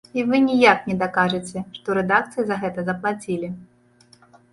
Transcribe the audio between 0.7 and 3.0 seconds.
не дакажаце, што рэдакцыі за гэта